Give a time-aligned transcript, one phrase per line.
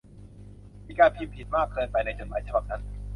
[0.87, 2.81] มีการพิมพ์ผิดมากเกินไปในจดหมายฉบับนั้น